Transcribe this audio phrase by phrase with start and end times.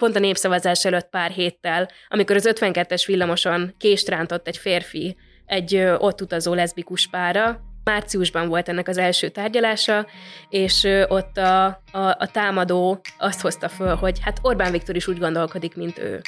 [0.00, 5.76] pont a népszavazás előtt pár héttel, amikor az 52-es villamoson kést rántott egy férfi egy
[5.98, 10.06] ott utazó leszbikus pára, Márciusban volt ennek az első tárgyalása,
[10.48, 15.18] és ott a, a, a támadó azt hozta föl, hogy hát Orbán Viktor is úgy
[15.18, 16.20] gondolkodik, mint ő.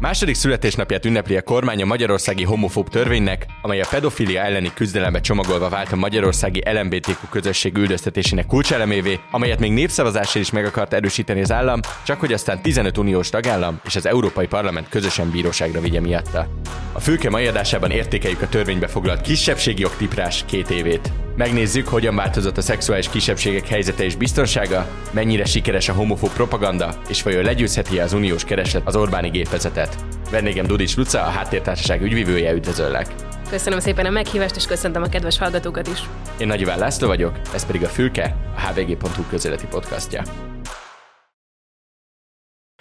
[0.00, 5.68] Második születésnapját ünnepli a kormány a magyarországi homofób törvénynek, amely a pedofilia elleni küzdelembe csomagolva
[5.68, 11.52] vált a magyarországi LMBTQ közösség üldöztetésének kulcselemévé, amelyet még népszavazással is meg akart erősíteni az
[11.52, 16.48] állam, csak hogy aztán 15 uniós tagállam és az Európai Parlament közösen bíróságra vigye miatta.
[16.92, 21.12] A fülke mai adásában értékeljük a törvénybe foglalt kisebbségi jogtiprás két évét.
[21.40, 27.22] Megnézzük, hogyan változott a szexuális kisebbségek helyzete és biztonsága, mennyire sikeres a homofób propaganda, és
[27.22, 30.04] vajon legyőzheti az uniós kereslet az Orbáni gépezetet.
[30.30, 33.14] Vendégem Dudics Luca, a Háttértársaság ügyvívője, üdvözöllek!
[33.50, 36.00] Köszönöm szépen a meghívást, és köszöntöm a kedves hallgatókat is.
[36.38, 40.22] Én Nagy Iván László vagyok, ez pedig a Fülke, a hvg.hu közéleti podcastja.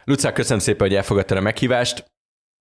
[0.03, 2.05] Luca, köszönöm szépen, hogy elfogadtad a meghívást.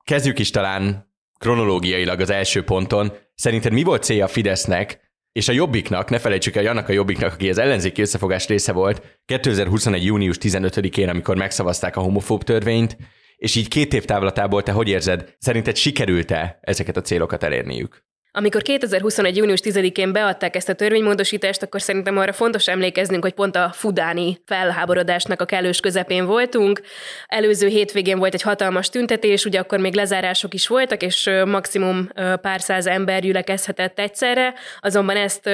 [0.05, 3.13] Kezdjük is talán kronológiailag az első ponton.
[3.35, 6.93] Szerinted mi volt célja a Fidesznek és a Jobbiknak, ne felejtsük el, hogy annak a
[6.93, 10.05] Jobbiknak, aki az ellenzéki összefogás része volt, 2021.
[10.05, 12.97] június 15-én, amikor megszavazták a homofób törvényt,
[13.37, 18.08] és így két év távlatából te hogy érzed, szerinted sikerült-e ezeket a célokat elérniük?
[18.39, 19.37] Amikor 2021.
[19.37, 24.39] június 10-én beadták ezt a törvénymódosítást, akkor szerintem arra fontos emlékeznünk, hogy pont a fudáni
[24.47, 26.81] felháborodásnak a kellős közepén voltunk.
[27.27, 32.09] Előző hétvégén volt egy hatalmas tüntetés, ugye akkor még lezárások is voltak, és maximum
[32.41, 35.51] pár száz ember gyülekezhetett egyszerre, azonban ezt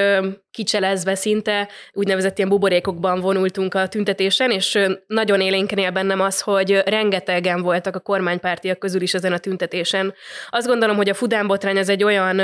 [0.55, 6.83] kicselezve szinte úgynevezett ilyen buborékokban vonultunk a tüntetésen, és nagyon élénken él bennem az, hogy
[6.85, 10.15] rengetegen voltak a kormánypártiak közül is ezen a tüntetésen.
[10.51, 12.41] Azt gondolom, hogy a Fudán botrány ez egy olyan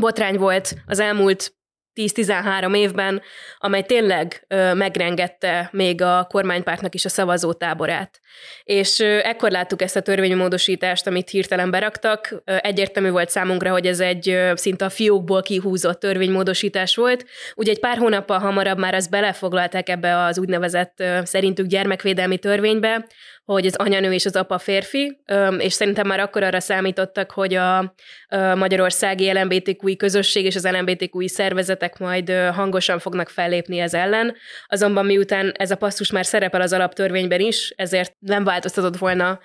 [0.00, 1.54] botrány volt az elmúlt
[1.94, 3.22] 10-13 évben,
[3.58, 8.20] amely tényleg ö, megrengette még a kormánypártnak is a szavazótáborát.
[8.64, 12.42] És ö, ekkor láttuk ezt a törvénymódosítást, amit hirtelen beraktak.
[12.44, 17.24] Ö, egyértelmű volt számunkra, hogy ez egy ö, szinte a fiókból kihúzott törvénymódosítás volt.
[17.54, 23.06] Ugye egy pár hónappal hamarabb már ezt belefoglalták ebbe az úgynevezett ö, szerintük gyermekvédelmi törvénybe,
[23.44, 25.20] hogy az anyanő és az apa férfi,
[25.58, 27.94] és szerintem már akkor arra számítottak, hogy a
[28.54, 34.36] magyarországi LMBTQI közösség és az LMBTQI szervezetek majd hangosan fognak fellépni ez ellen.
[34.66, 39.38] Azonban miután ez a passzus már szerepel az alaptörvényben is, ezért nem változtatott volna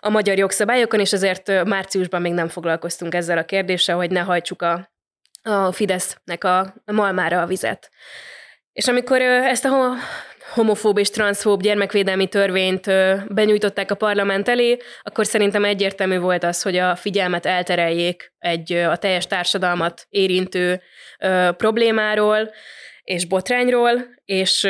[0.00, 4.62] a magyar jogszabályokon, és ezért márciusban még nem foglalkoztunk ezzel a kérdéssel, hogy ne hajtsuk
[4.62, 4.92] a,
[5.42, 7.90] a Fidesznek a malmára a vizet.
[8.72, 9.92] És amikor ezt a
[10.54, 12.86] homofób és transzfób gyermekvédelmi törvényt
[13.28, 18.96] benyújtották a parlament elé, akkor szerintem egyértelmű volt az, hogy a figyelmet eltereljék egy a
[18.96, 20.82] teljes társadalmat érintő
[21.56, 22.50] problémáról,
[23.04, 23.92] és botrányról,
[24.24, 24.68] és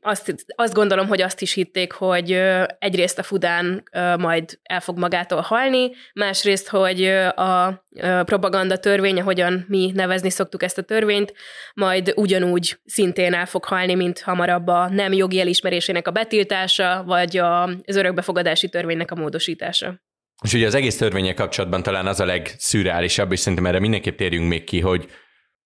[0.00, 2.32] azt, azt gondolom, hogy azt is hitték, hogy
[2.78, 3.82] egyrészt a Fudán
[4.18, 7.84] majd el fog magától halni, másrészt, hogy a
[8.24, 11.32] propaganda törvény, ahogyan mi nevezni szoktuk ezt a törvényt,
[11.74, 17.36] majd ugyanúgy szintén el fog halni, mint hamarabb a nem jogi elismerésének a betiltása, vagy
[17.36, 20.00] az örökbefogadási törvénynek a módosítása.
[20.44, 24.48] És ugye az egész törvények kapcsolatban talán az a legszürreálisabb, és szerintem erre mindenképp térjünk
[24.48, 25.08] még ki, hogy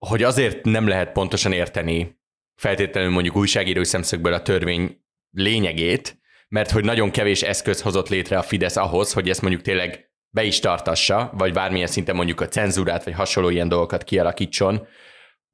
[0.07, 2.21] hogy azért nem lehet pontosan érteni
[2.55, 6.19] feltétlenül mondjuk újságírói szemszögből a törvény lényegét,
[6.49, 10.43] mert hogy nagyon kevés eszköz hozott létre a Fidesz ahhoz, hogy ezt mondjuk tényleg be
[10.43, 14.87] is tartassa, vagy bármilyen szinten mondjuk a cenzúrát, vagy hasonló ilyen dolgokat kialakítson.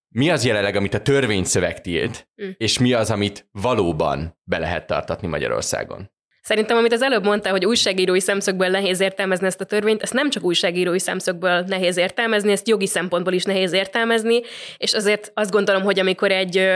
[0.08, 2.50] Mi az jelenleg, amit a törvényszöveg tilt, mm.
[2.56, 6.10] és mi az, amit valóban be lehet tartatni Magyarországon?
[6.48, 10.30] Szerintem, amit az előbb mondta, hogy újságírói szemszögből nehéz értelmezni ezt a törvényt, ezt nem
[10.30, 14.40] csak újságírói szemszögből nehéz értelmezni, ezt jogi szempontból is nehéz értelmezni,
[14.76, 16.68] és azért azt gondolom, hogy amikor egy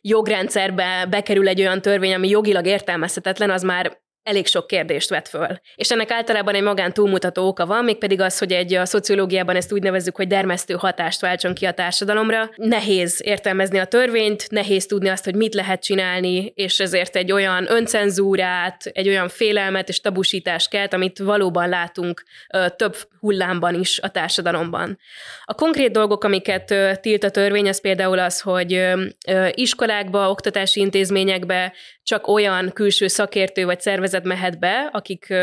[0.00, 5.60] jogrendszerbe bekerül egy olyan törvény, ami jogilag értelmezhetetlen, az már elég sok kérdést vet föl.
[5.74, 9.72] És ennek általában egy magán túlmutató oka van, mégpedig az, hogy egy a szociológiában ezt
[9.72, 12.50] úgy nevezzük, hogy dermesztő hatást váltson ki a társadalomra.
[12.56, 17.70] Nehéz értelmezni a törvényt, nehéz tudni azt, hogy mit lehet csinálni, és ezért egy olyan
[17.70, 22.22] öncenzúrát, egy olyan félelmet és tabusítást kelt, amit valóban látunk
[22.54, 24.98] ö, több hullámban is a társadalomban.
[25.44, 29.02] A konkrét dolgok, amiket ö, tilt a törvény, az például az, hogy ö,
[29.50, 35.34] iskolákba, oktatási intézményekbe csak olyan külső szakértő vagy szervezet mehet be, akik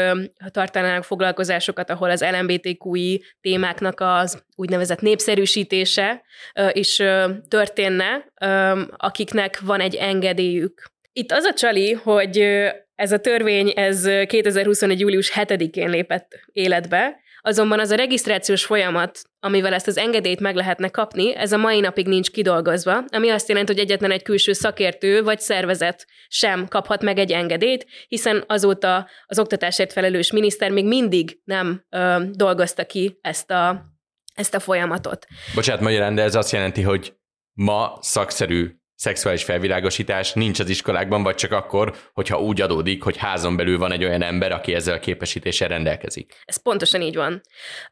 [0.52, 6.22] tartanának foglalkozásokat, ahol az LMBTQI témáknak az úgynevezett népszerűsítése
[6.72, 6.96] is
[7.48, 8.26] történne,
[8.98, 10.92] akiknek van egy engedélyük.
[11.14, 12.38] Itt az a csali, hogy
[12.96, 15.00] ez a törvény ez 2021.
[15.00, 20.90] július 7-én lépett életbe, Azonban az a regisztrációs folyamat, amivel ezt az engedélyt meg lehetne
[20.90, 25.24] kapni, ez a mai napig nincs kidolgozva, ami azt jelenti, hogy egyetlen egy külső szakértő
[25.24, 31.40] vagy szervezet sem kaphat meg egy engedélyt, hiszen azóta az oktatásért felelős miniszter még mindig
[31.44, 33.86] nem ö, dolgozta ki ezt a,
[34.36, 35.28] ezt a folyamatot.
[35.56, 37.14] Bocsánat, magyarán, de ez azt jelenti, hogy
[37.54, 43.56] ma szakszerű szexuális felvilágosítás nincs az iskolákban, vagy csak akkor, hogyha úgy adódik, hogy házon
[43.56, 46.34] belül van egy olyan ember, aki ezzel a képesítéssel rendelkezik.
[46.46, 47.42] Ez pontosan így van.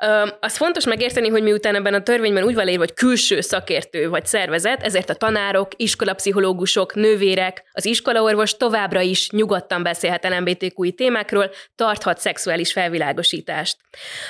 [0.04, 4.10] Ö, az fontos megérteni, hogy miután ebben a törvényben úgy van írva, hogy külső szakértő
[4.10, 11.52] vagy szervezet, ezért a tanárok, iskolapszichológusok, nővérek, az iskolaorvos továbbra is nyugodtan beszélhet LMBTQI témákról,
[11.76, 13.78] tarthat szexuális felvilágosítást.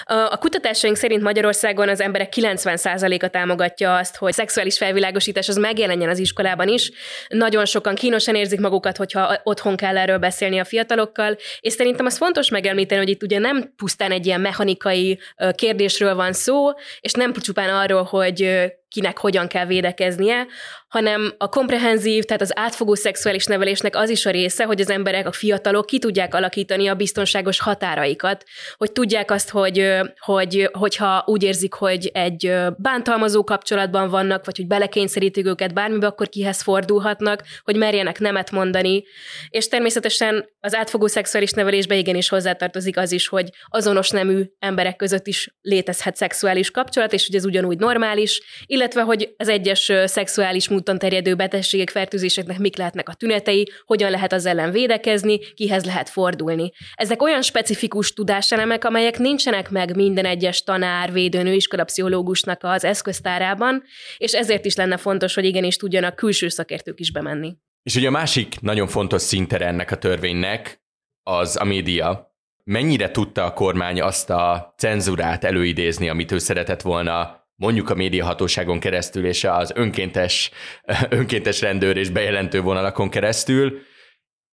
[0.03, 6.19] A kutatásaink szerint Magyarországon az emberek 90%-a támogatja azt, hogy szexuális felvilágosítás az megjelenjen az
[6.19, 6.91] iskolában Európában is.
[7.27, 12.17] Nagyon sokan kínosan érzik magukat, hogyha otthon kell erről beszélni a fiatalokkal, és szerintem az
[12.17, 15.19] fontos megemlíteni, hogy itt ugye nem pusztán egy ilyen mechanikai
[15.55, 16.69] kérdésről van szó,
[16.99, 20.47] és nem csupán arról, hogy kinek hogyan kell védekeznie,
[20.87, 25.27] hanem a komprehenzív, tehát az átfogó szexuális nevelésnek az is a része, hogy az emberek,
[25.27, 28.43] a fiatalok ki tudják alakítani a biztonságos határaikat,
[28.77, 34.67] hogy tudják azt, hogy, hogy hogyha úgy érzik, hogy egy bántalmazó kapcsolatban vannak, vagy hogy
[34.67, 39.03] belekényszerítik őket bármibe, akkor kihez fordulhatnak, hogy merjenek nemet mondani.
[39.49, 45.27] És természetesen az átfogó szexuális nevelésbe igenis hozzátartozik az is, hogy azonos nemű emberek között
[45.27, 48.41] is létezhet szexuális kapcsolat, és hogy ez ugyanúgy normális,
[48.77, 54.33] illetve hogy az egyes szexuális úton terjedő betegségek, fertőzéseknek mik lehetnek a tünetei, hogyan lehet
[54.33, 56.71] az ellen védekezni, kihez lehet fordulni.
[56.95, 63.83] Ezek olyan specifikus tudáselemek, amelyek nincsenek meg minden egyes tanár, védőnő, iskolapszichológusnak az eszköztárában,
[64.17, 67.55] és ezért is lenne fontos, hogy igenis tudjanak külső szakértők is bemenni.
[67.83, 70.81] És ugye a másik nagyon fontos szintere ennek a törvénynek
[71.23, 72.35] az a média.
[72.63, 78.79] Mennyire tudta a kormány azt a cenzurát előidézni, amit ő szeretett volna mondjuk a médiahatóságon
[78.79, 80.51] keresztül és az önkéntes,
[81.09, 83.79] önkéntes rendőr és bejelentő vonalakon keresztül,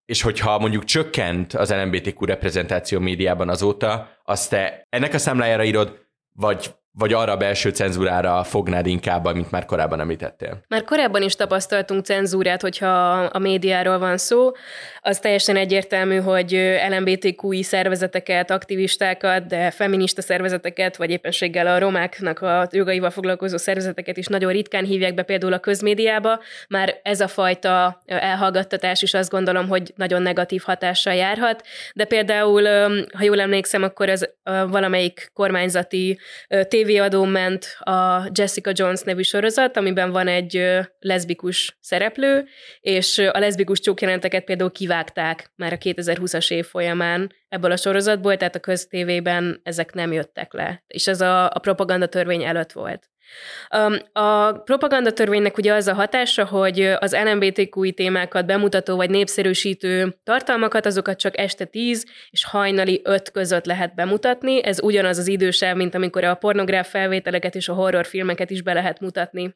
[0.05, 5.99] és hogyha mondjuk csökkent az LMBTQ reprezentáció médiában azóta, azt te ennek a számlájára írod,
[6.31, 10.61] vagy vagy arra a belső cenzúrára fognád inkább, mint már korábban említettél?
[10.67, 14.51] Már korábban is tapasztaltunk cenzúrát, hogyha a médiáról van szó.
[15.01, 22.67] Az teljesen egyértelmű, hogy LMBTQI szervezeteket, aktivistákat, de feminista szervezeteket, vagy éppenséggel a romáknak a
[22.71, 26.39] jogaival foglalkozó szervezeteket is nagyon ritkán hívják be például a közmédiába.
[26.69, 31.63] Már ez a fajta elhallgattatás is azt gondolom, hogy nagyon negatív hatással járhat.
[31.93, 32.63] De például,
[33.13, 36.19] ha jól emlékszem, akkor ez valamelyik kormányzati
[36.67, 40.63] tév tévéadó ment a Jessica Jones nevű sorozat, amiben van egy
[40.99, 42.45] leszbikus szereplő,
[42.79, 48.55] és a leszbikus csókjelenteket például kivágták már a 2020-as év folyamán ebből a sorozatból, tehát
[48.55, 50.83] a köztévében ezek nem jöttek le.
[50.87, 53.09] És ez a, a propaganda törvény előtt volt.
[54.11, 61.19] A propagandatörvénynek ugye az a hatása, hogy az LMBTQI témákat bemutató vagy népszerűsítő tartalmakat, azokat
[61.19, 64.63] csak este 10 és hajnali 5 között lehet bemutatni.
[64.63, 68.99] Ez ugyanaz az idősáv, mint amikor a pornográf felvételeket és a horrorfilmeket is be lehet
[68.99, 69.53] mutatni.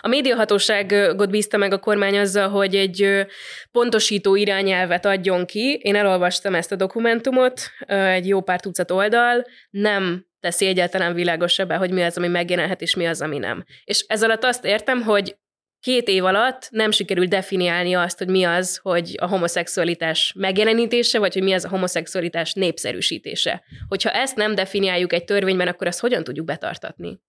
[0.00, 3.26] A médiahatóságot bízta meg a kormány azzal, hogy egy
[3.72, 5.80] pontosító irányelvet adjon ki.
[5.82, 11.90] Én elolvastam ezt a dokumentumot, egy jó pár tucat oldal, nem teszi egyáltalán világosabbá, hogy
[11.90, 13.64] mi az, ami megjelenhet, és mi az, ami nem.
[13.84, 15.36] És ez alatt azt értem, hogy
[15.80, 21.32] két év alatt nem sikerült definiálni azt, hogy mi az, hogy a homoszexualitás megjelenítése, vagy
[21.32, 23.62] hogy mi az a homoszexualitás népszerűsítése.
[23.88, 27.20] Hogyha ezt nem definiáljuk egy törvényben, akkor azt hogyan tudjuk betartatni?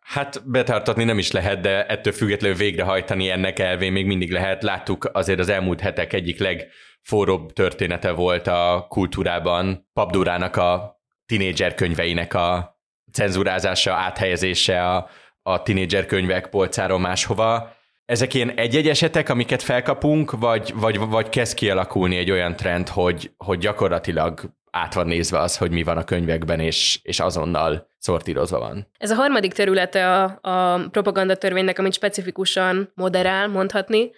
[0.00, 4.62] Hát betartatni nem is lehet, de ettől függetlenül végrehajtani ennek elvén még mindig lehet.
[4.62, 10.95] Láttuk azért az elmúlt hetek egyik legforróbb története volt a kultúrában, Pabdurának a
[11.26, 12.78] tinédzser könyveinek a
[13.12, 15.08] cenzurázása, áthelyezése a,
[15.42, 17.74] a tinédzser könyvek polcáról máshova.
[18.04, 23.30] Ezek ilyen egy-egy esetek, amiket felkapunk, vagy, vagy, vagy kezd kialakulni egy olyan trend, hogy,
[23.36, 24.40] hogy gyakorlatilag
[24.76, 28.86] át van nézve az, hogy mi van a könyvekben, és, és azonnal szortírozva van.
[28.98, 34.10] Ez a harmadik területe a, a propagandatörvénynek, amit specifikusan moderál, mondhatni.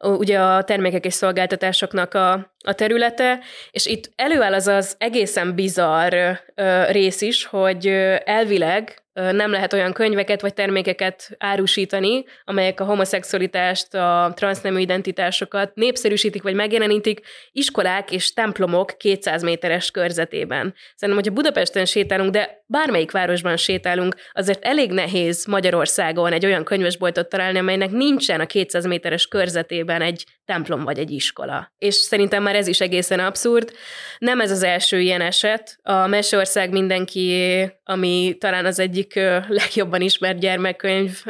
[0.00, 2.32] Ugye a termékek és szolgáltatásoknak a,
[2.64, 6.14] a területe, és itt előáll az az egészen bizarr
[6.54, 7.86] ö, rész is, hogy
[8.24, 16.42] elvileg nem lehet olyan könyveket vagy termékeket árusítani, amelyek a homoszexualitást, a transznemű identitásokat népszerűsítik
[16.42, 17.20] vagy megjelenítik
[17.52, 20.74] iskolák és templomok 200 méteres körzetében.
[20.94, 27.28] Szerintem, hogyha Budapesten sétálunk, de bármelyik városban sétálunk, azért elég nehéz Magyarországon egy olyan könyvesboltot
[27.28, 31.72] találni, amelynek nincsen a 200 méteres körzetében egy templom vagy egy iskola.
[31.78, 33.72] És szerintem már ez is egészen abszurd.
[34.18, 35.78] Nem ez az első ilyen eset.
[35.82, 39.14] A Meseország mindenki, ami talán az egyik
[39.48, 41.22] legjobban ismert gyermekkönyv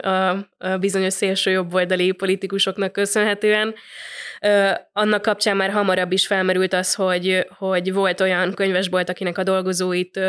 [0.59, 3.75] a bizonyos szélső jobboldali politikusoknak köszönhetően,
[4.93, 10.21] annak kapcsán már hamarabb is felmerült az, hogy, hogy volt olyan könyvesbolt, akinek a dolgozóit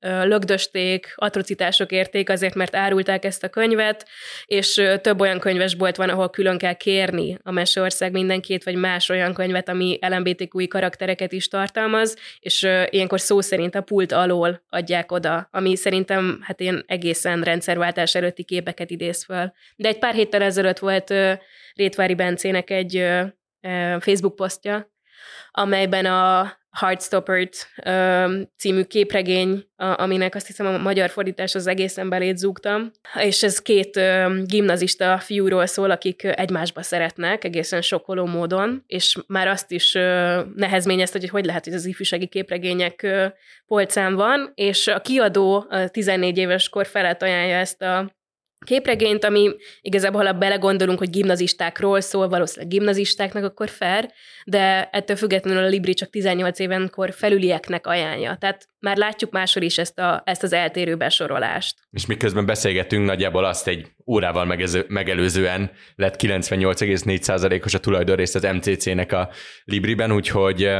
[0.00, 4.08] lögdösték, atrocitások érték azért, mert árulták ezt a könyvet,
[4.44, 9.34] és több olyan könyvesbolt van, ahol külön kell kérni a Meseország mindenkét, vagy más olyan
[9.34, 15.48] könyvet, ami LMBTQI karaktereket is tartalmaz, és ilyenkor szó szerint a pult alól adják oda,
[15.50, 19.52] ami szerintem hát ilyen egészen rendszerváltás előtti képeket idéz föl.
[19.76, 21.14] De egy pár héttel ezelőtt volt
[21.74, 23.04] Rétvári Bencének egy
[24.00, 24.94] Facebook posztja,
[25.50, 27.48] amelyben a Heartstopper
[28.56, 34.00] című képregény, aminek azt hiszem a magyar fordítás az egészen belét zúgtam, és ez két
[34.46, 39.92] gimnazista fiúról szól, akik egymásba szeretnek, egészen sokkoló módon, és már azt is
[40.54, 43.06] nehezményezte, hogy hogy lehet, hogy az ifjúsági képregények
[43.66, 48.14] polcán van, és a kiadó 14 éves kor felett ajánlja ezt a
[48.66, 54.10] képregényt, ami igazából, ha belegondolunk, hogy gimnazistákról szól, valószínűleg gimnazistáknak, akkor fair,
[54.44, 58.36] de ettől függetlenül a Libri csak 18 évenkor felülieknek ajánlja.
[58.40, 61.76] Tehát már látjuk máshol is ezt, a, ezt az eltérő besorolást.
[61.90, 69.12] És miközben beszélgetünk, nagyjából azt egy órával megező, megelőzően lett 98,4%-os a tulajdonrészt az MCC-nek
[69.12, 69.28] a
[69.64, 70.70] Libriben, úgyhogy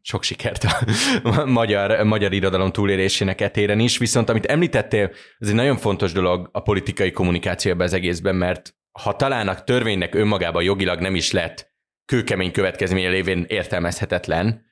[0.00, 3.98] sok sikert a magyar, magyar irodalom túlélésének etéren is.
[3.98, 9.16] Viszont amit említettél, ez egy nagyon fontos dolog a politikai kommunikációban az egészben, mert ha
[9.16, 11.72] talán a törvénynek önmagában jogilag nem is lett
[12.06, 14.64] kőkemény következménye lévén értelmezhetetlen,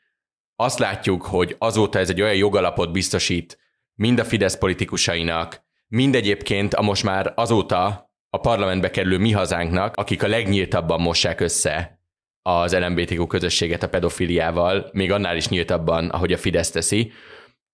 [0.56, 3.59] azt látjuk, hogy azóta ez egy olyan jogalapot biztosít
[3.94, 9.97] mind a Fidesz politikusainak, mind egyébként a most már azóta a parlamentbe kerülő mi hazánknak,
[9.97, 12.00] akik a legnyíltabban mossák össze
[12.42, 17.12] az LMBTQ közösséget a pedofiliával, még annál is nyíltabban, ahogy a Fidesz teszi.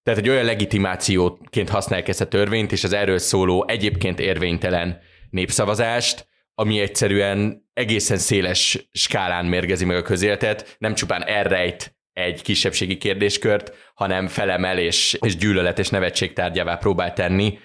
[0.02, 4.99] Tehát egy olyan legitimációként használják ezt a törvényt, és az erről szóló egyébként érvénytelen
[5.30, 12.98] népszavazást, ami egyszerűen egészen széles skálán mérgezi meg a közéletet, nem csupán elrejt egy kisebbségi
[12.98, 17.58] kérdéskört, hanem felemel és, és gyűlölet és nevetség tárgyává próbál tenni.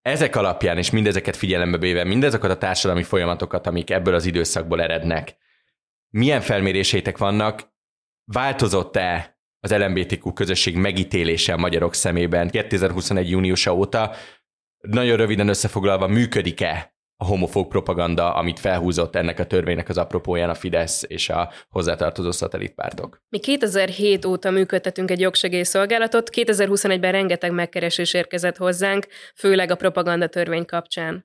[0.00, 5.36] Ezek alapján és mindezeket figyelembe véve, mindezokat a társadalmi folyamatokat, amik ebből az időszakból erednek,
[6.08, 7.72] milyen felméréseitek vannak,
[8.24, 13.30] változott-e az LMBTQ közösség megítélése a magyarok szemében 2021.
[13.30, 14.14] júniusa óta?
[14.78, 16.91] Nagyon röviden összefoglalva, működik-e
[17.22, 22.30] a homofób propaganda, amit felhúzott ennek a törvénynek az apropóján a Fidesz és a hozzátartozó
[22.30, 23.22] szatellitpártok.
[23.28, 30.64] Mi 2007 óta működtetünk egy jogsegélyszolgálatot, 2021-ben rengeteg megkeresés érkezett hozzánk, főleg a propaganda törvény
[30.64, 31.24] kapcsán.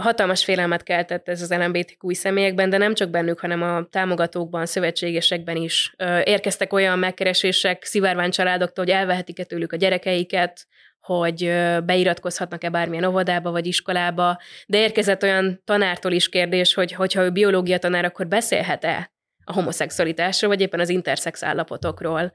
[0.00, 5.56] Hatalmas félelmet keltett ez az LMBTQ személyekben, de nem csak bennük, hanem a támogatókban, szövetségesekben
[5.56, 5.94] is.
[6.24, 10.66] Érkeztek olyan megkeresések szivárvány családoktól, hogy elvehetik-e tőlük a gyerekeiket,
[11.08, 11.52] hogy
[11.84, 17.78] beiratkozhatnak-e bármilyen óvodába vagy iskolába, de érkezett olyan tanártól is kérdés, hogy hogyha ő biológia
[17.78, 19.12] tanár, akkor beszélhet-e
[19.44, 22.32] a homoszexualitásról, vagy éppen az interszex állapotokról.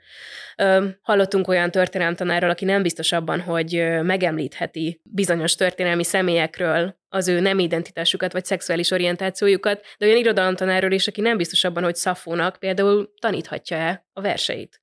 [1.01, 1.71] Hallottunk olyan
[2.15, 8.45] tanárról, aki nem biztos abban, hogy megemlítheti bizonyos történelmi személyekről az ő nem identitásukat vagy
[8.45, 14.21] szexuális orientációjukat, de olyan irodalomtanárról is, aki nem biztos abban, hogy Szafónak például taníthatja-e a
[14.21, 14.82] verseit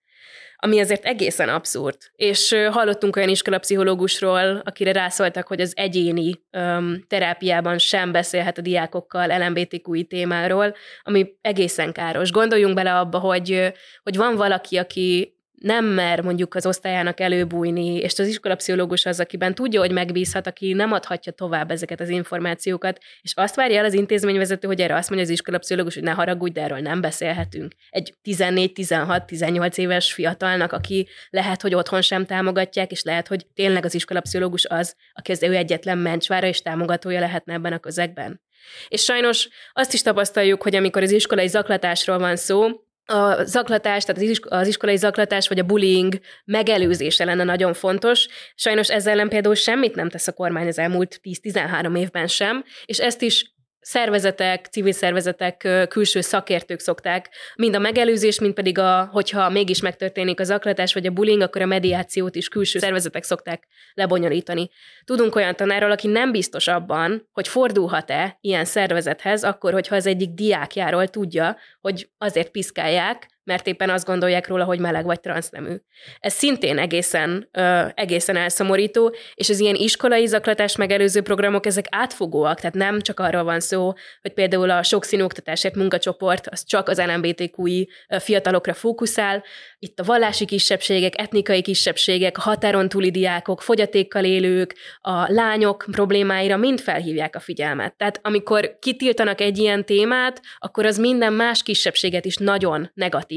[0.63, 1.97] ami azért egészen abszurd.
[2.15, 9.47] És hallottunk olyan iskolapszichológusról, akire rászóltak, hogy az egyéni um, terápiában sem beszélhet a diákokkal
[9.47, 12.31] LMBTQI témáról, ami egészen káros.
[12.31, 13.73] Gondoljunk bele abba, hogy,
[14.03, 19.55] hogy van valaki, aki nem mer mondjuk az osztályának előbújni, és az iskolapszichológus az, akiben
[19.55, 23.93] tudja, hogy megbízhat, aki nem adhatja tovább ezeket az információkat, és azt várja el az
[23.93, 27.73] intézményvezető, hogy erre azt mondja az iskolapszichológus, hogy ne haragudj, de erről nem beszélhetünk.
[27.91, 33.95] Egy 14-16-18 éves fiatalnak, aki lehet, hogy otthon sem támogatják, és lehet, hogy tényleg az
[33.95, 38.41] iskolapszichológus az, aki az ő egyetlen mencsvára és támogatója lehetne ebben a közegben.
[38.89, 42.69] És sajnos azt is tapasztaljuk, hogy amikor az iskolai zaklatásról van szó,
[43.11, 48.27] a zaklatás, tehát az iskolai zaklatás vagy a bullying megelőzése lenne nagyon fontos.
[48.55, 52.99] Sajnos ezzel ellen például semmit nem tesz a kormány az elmúlt 10-13 évben sem, és
[52.99, 59.51] ezt is szervezetek, civil szervezetek, külső szakértők szokták, mind a megelőzés, mind pedig a, hogyha
[59.51, 64.71] mégis megtörténik az aklatás vagy a bullying, akkor a mediációt is külső szervezetek szokták lebonyolítani.
[65.05, 70.31] Tudunk olyan tanárról, aki nem biztos abban, hogy fordulhat-e ilyen szervezethez, akkor, hogyha az egyik
[70.31, 75.75] diákjáról tudja, hogy azért piszkálják, mert éppen azt gondolják róla, hogy meleg vagy transznemű.
[76.21, 82.61] Ez szintén egészen, ö, egészen elszomorító, és az ilyen iskolai zaklatás megelőző programok, ezek átfogóak,
[82.61, 83.93] tehát nem csak arról van szó,
[84.23, 87.89] hogy például a sokszínű oktatásért munkacsoport az csak az LMBTQI
[88.19, 89.45] fiatalokra fókuszál,
[89.79, 96.57] itt a vallási kisebbségek, etnikai kisebbségek, a határon túli diákok, fogyatékkal élők, a lányok problémáira
[96.57, 97.97] mind felhívják a figyelmet.
[97.97, 102.91] Tehát amikor kitiltanak egy ilyen témát, akkor az minden más kisebbséget is nagyon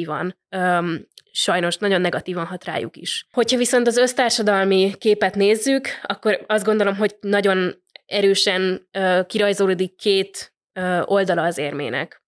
[0.04, 3.28] negatívan öm, sajnos nagyon negatívan hat rájuk is.
[3.32, 10.54] Hogyha viszont az össztársadalmi képet nézzük, akkor azt gondolom, hogy nagyon erősen ö, kirajzolódik két
[10.74, 12.22] ö, oldala az érmének.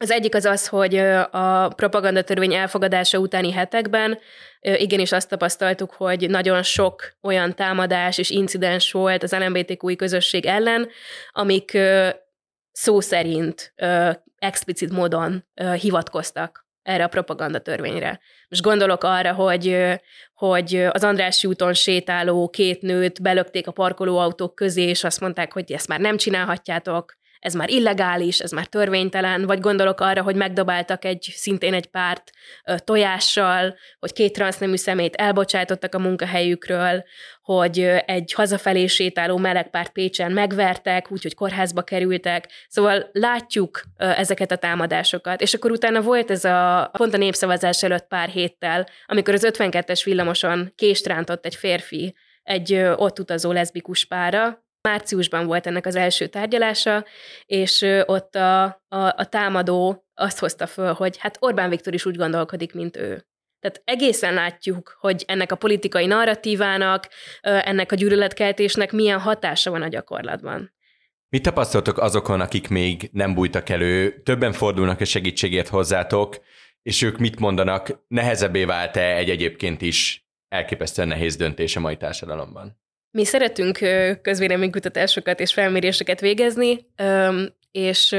[0.00, 0.96] Az egyik az az, hogy
[1.30, 4.18] a propagandatörvény elfogadása utáni hetekben
[4.60, 10.88] igenis azt tapasztaltuk, hogy nagyon sok olyan támadás és incidens volt az LMBTQI közösség ellen,
[11.30, 11.78] amik
[12.72, 13.74] szó szerint
[14.38, 15.44] explicit módon
[15.80, 18.20] hivatkoztak erre a propagandatörvényre.
[18.48, 19.76] Most gondolok arra, hogy,
[20.34, 25.72] hogy az András úton sétáló két nőt belökték a parkolóautók közé, és azt mondták, hogy
[25.72, 31.04] ezt már nem csinálhatjátok, ez már illegális, ez már törvénytelen, vagy gondolok arra, hogy megdobáltak
[31.04, 32.30] egy szintén egy párt
[32.84, 37.04] tojással, hogy két transznemű szemét elbocsátottak a munkahelyükről,
[37.42, 42.48] hogy egy hazafelé sétáló melegpárt Pécsen megvertek, úgyhogy kórházba kerültek.
[42.68, 45.40] Szóval látjuk ezeket a támadásokat.
[45.40, 50.00] És akkor utána volt ez a pont a népszavazás előtt pár héttel, amikor az 52-es
[50.04, 56.26] villamoson kést rántott egy férfi egy ott utazó leszbikus pára, Márciusban volt ennek az első
[56.26, 57.04] tárgyalása,
[57.46, 58.74] és ott a, a,
[59.16, 63.26] a támadó azt hozta föl, hogy hát Orbán Viktor is úgy gondolkodik, mint ő.
[63.60, 67.08] Tehát egészen látjuk, hogy ennek a politikai narratívának,
[67.40, 70.74] ennek a gyűlöletkeltésnek milyen hatása van a gyakorlatban.
[71.28, 76.36] Mit tapasztaltok azokon, akik még nem bújtak elő, többen fordulnak a segítségért hozzátok,
[76.82, 82.80] és ők mit mondanak, nehezebbé vált-e egy egyébként is elképesztően nehéz döntés a mai társadalomban?
[83.10, 83.78] Mi szeretünk
[84.22, 86.86] közvéleménykutatásokat és felméréseket végezni,
[87.72, 88.12] és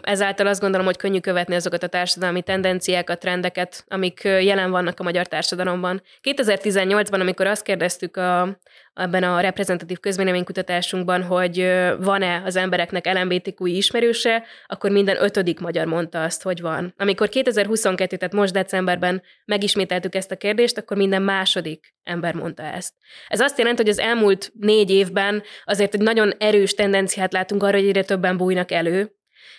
[0.00, 5.02] ezáltal azt gondolom, hogy könnyű követni azokat a társadalmi tendenciákat, trendeket, amik jelen vannak a
[5.02, 6.02] magyar társadalomban.
[6.22, 8.58] 2018-ban, amikor azt kérdeztük a,
[8.96, 11.56] ebben a reprezentatív közvéleménykutatásunkban, hogy
[11.98, 16.94] van-e az embereknek LMBTQ ismerőse, akkor minden ötödik magyar mondta azt, hogy van.
[16.96, 22.94] Amikor 2022, tehát most decemberben megismételtük ezt a kérdést, akkor minden második ember mondta ezt.
[23.28, 27.76] Ez azt jelenti, hogy az elmúlt négy évben azért egy nagyon erős tendenciát látunk arra,
[27.76, 29.10] hogy egyre többen bújnak elő,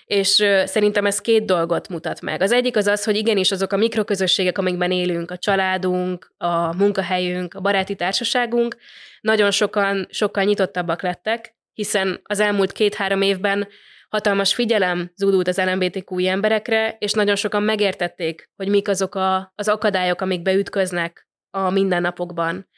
[0.06, 0.30] és
[0.66, 2.42] szerintem ez két dolgot mutat meg.
[2.42, 7.54] Az egyik az az, hogy igenis azok a mikroközösségek, amikben élünk, a családunk, a munkahelyünk,
[7.54, 8.76] a baráti társaságunk,
[9.22, 13.68] nagyon sokan, sokkal nyitottabbak lettek, hiszen az elmúlt két-három évben
[14.10, 19.68] hatalmas figyelem zúdult az LMBTQ emberekre, és nagyon sokan megértették, hogy mik azok a, az
[19.68, 22.70] akadályok, amik beütköznek a mindennapokban.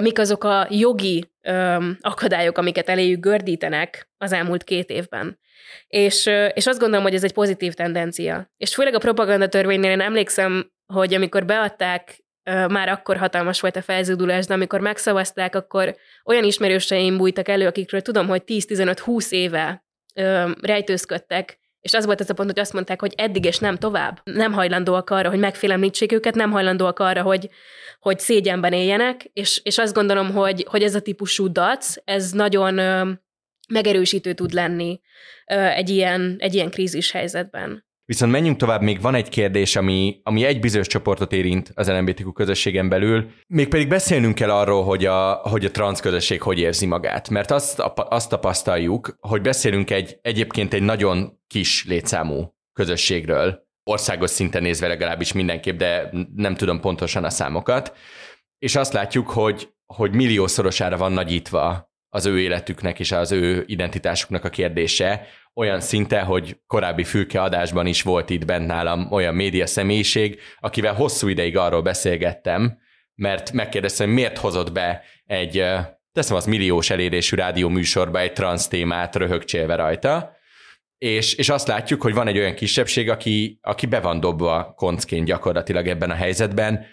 [0.00, 1.32] Mik azok a jogi
[2.00, 5.38] akadályok, amiket eléjük gördítenek az elmúlt két évben.
[5.86, 8.52] És, és azt gondolom, hogy ez egy pozitív tendencia.
[8.56, 12.22] És főleg a propaganda törvénynél én emlékszem, hogy amikor beadták,
[12.68, 18.00] már akkor hatalmas volt a felzúdulás, de amikor megszavazták, akkor olyan ismerőseim bújtak elő, akikről
[18.00, 19.84] tudom, hogy 10-15-20 éve
[20.60, 24.20] rejtőzködtek, és az volt ez a pont, hogy azt mondták, hogy eddig és nem tovább.
[24.24, 27.48] Nem hajlandóak arra, hogy megfélemlítsék őket, nem hajlandóak arra, hogy,
[28.00, 32.74] hogy szégyenben éljenek, és, és azt gondolom, hogy, hogy ez a típusú dac, ez nagyon
[33.68, 35.00] megerősítő tud lenni
[35.74, 37.86] egy ilyen, egy ilyen krízis helyzetben.
[38.06, 42.32] Viszont menjünk tovább, még van egy kérdés, ami, ami egy bizonyos csoportot érint az LMBTQ
[42.32, 43.30] közösségen belül.
[43.46, 47.28] Mégpedig beszélnünk kell arról, hogy a, hogy a transz közösség hogy érzi magát.
[47.28, 54.62] Mert azt, azt tapasztaljuk, hogy beszélünk egy egyébként egy nagyon kis létszámú közösségről, országos szinten
[54.62, 57.96] nézve legalábbis mindenképp, de nem tudom pontosan a számokat.
[58.58, 64.44] És azt látjuk, hogy, hogy milliószorosára van nagyítva az ő életüknek és az ő identitásuknak
[64.44, 69.66] a kérdése, olyan szinte, hogy korábbi fülke adásban is volt itt bent nálam olyan média
[69.66, 72.78] személyiség, akivel hosszú ideig arról beszélgettem,
[73.14, 75.64] mert megkérdeztem, miért hozott be egy,
[76.12, 80.36] teszem az milliós elérésű rádió műsorba egy transz témát röhögcsélve rajta,
[80.98, 85.26] és, és azt látjuk, hogy van egy olyan kisebbség, aki, aki be van dobva koncként
[85.26, 86.86] gyakorlatilag ebben a helyzetben,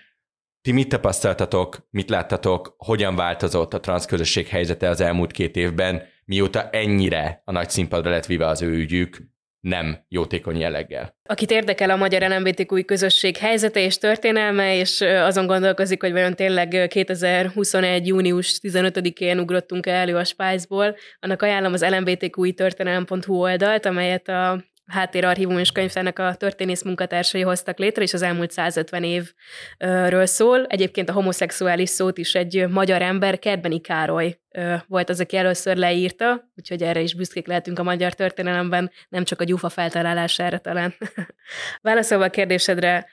[0.61, 6.69] ti mit tapasztaltatok, mit láttatok, hogyan változott a transzközösség helyzete az elmúlt két évben, mióta
[6.69, 9.17] ennyire a nagy színpadra lett vive az ő ügyük,
[9.59, 11.15] nem jótékony jelleggel.
[11.23, 16.87] Akit érdekel a magyar LMBTQ közösség helyzete és történelme, és azon gondolkozik, hogy vajon tényleg
[16.87, 18.07] 2021.
[18.07, 25.57] június 15-én ugrottunk elő a Spice-ból, annak ajánlom az lmbtqi történelem.hu oldalt, amelyet a háttérarchívum
[25.57, 30.65] és könyvtárnak a történész munkatársai hoztak létre, és az elmúlt 150 évről szól.
[30.65, 34.39] Egyébként a homoszexuális szót is egy magyar ember, Kerbeni Károly
[34.87, 39.41] volt az, aki először leírta, úgyhogy erre is büszkék lehetünk a magyar történelemben, nem csak
[39.41, 40.93] a gyufa feltalálására talán.
[41.81, 43.07] Válaszolva a kérdésedre,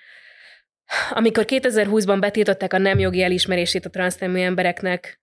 [1.10, 5.20] amikor 2020-ban betiltották a nem jogi elismerését a transznemű embereknek,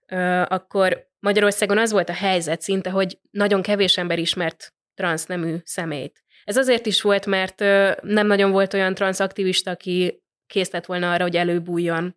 [0.47, 6.23] akkor Magyarországon az volt a helyzet szinte, hogy nagyon kevés ember ismert transznemű szemét.
[6.45, 7.59] Ez azért is volt, mert
[8.01, 12.15] nem nagyon volt olyan transzaktivista, aki kész volna arra, hogy előbújjon.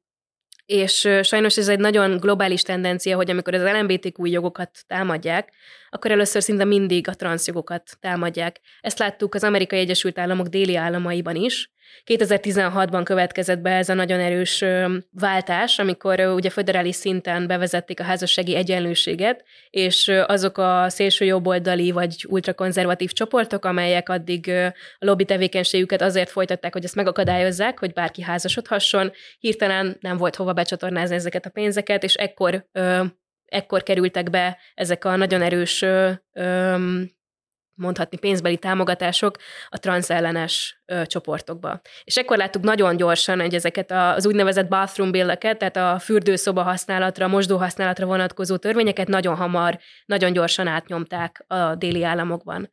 [0.67, 5.53] És sajnos ez egy nagyon globális tendencia, hogy amikor az LMBTQ jogokat támadják,
[5.91, 8.61] akkor először szinte mindig a transzjogokat támadják.
[8.81, 11.73] Ezt láttuk az Amerikai Egyesült Államok déli államaiban is,
[12.07, 14.65] 2016-ban következett be ez a nagyon erős
[15.11, 22.27] váltás, amikor ugye föderális szinten bevezették a házassági egyenlőséget, és azok a szélső jobboldali vagy
[22.29, 24.51] ultrakonzervatív csoportok, amelyek addig
[24.99, 30.53] a lobby tevékenységüket azért folytatták, hogy ezt megakadályozzák, hogy bárki házasodhasson, hirtelen nem volt hova
[30.53, 32.67] becsatornázni ezeket a pénzeket, és ekkor
[33.49, 35.85] ekkor kerültek be ezek a nagyon erős
[37.79, 39.37] mondhatni pénzbeli támogatások
[39.69, 41.81] a transzellenes ö, csoportokba.
[42.05, 47.29] És ekkor láttuk nagyon gyorsan, hogy ezeket az úgynevezett bathroom billeket, tehát a fürdőszoba használatra,
[47.29, 52.73] mosdó használatra vonatkozó törvényeket nagyon hamar, nagyon gyorsan átnyomták a déli államokban.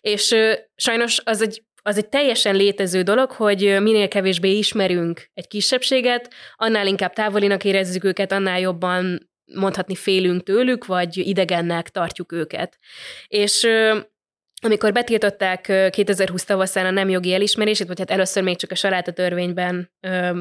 [0.00, 5.46] És ö, sajnos az egy az egy teljesen létező dolog, hogy minél kevésbé ismerünk egy
[5.46, 12.78] kisebbséget, annál inkább távolinak érezzük őket, annál jobban mondhatni félünk tőlük, vagy idegennek tartjuk őket.
[13.26, 13.66] És
[14.62, 19.12] amikor betiltották 2020 tavaszán a nem jogi elismerését, vagy hát először még csak a saláta
[19.12, 19.90] törvényben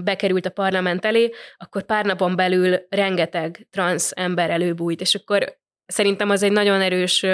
[0.03, 6.29] bekerült a parlament elé, akkor pár napon belül rengeteg transz ember előbújt, és akkor szerintem
[6.29, 7.25] az egy nagyon erős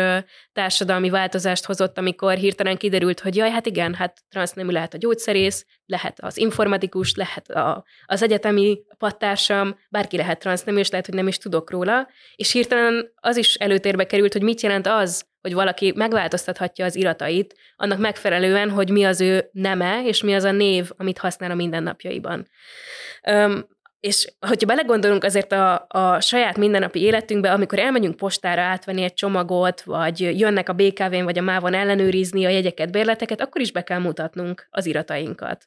[0.53, 5.65] társadalmi változást hozott, amikor hirtelen kiderült, hogy jaj, hát igen, hát transznemű lehet a gyógyszerész,
[5.85, 11.27] lehet az informatikus, lehet a, az egyetemi pattársam, bárki lehet transznemű, és lehet, hogy nem
[11.27, 12.07] is tudok róla.
[12.35, 17.55] És hirtelen az is előtérbe került, hogy mit jelent az, hogy valaki megváltoztathatja az iratait,
[17.75, 21.55] annak megfelelően, hogy mi az ő neme, és mi az a név, amit használ a
[21.55, 22.47] mindennapjaiban.
[23.27, 23.67] Öm,
[24.01, 29.81] és hogyha belegondolunk azért a, a saját mindennapi életünkbe, amikor elmegyünk postára átvenni egy csomagot,
[29.81, 33.99] vagy jönnek a BKV-n vagy a MÁV-on ellenőrizni a jegyeket, bérleteket, akkor is be kell
[33.99, 35.65] mutatnunk az iratainkat.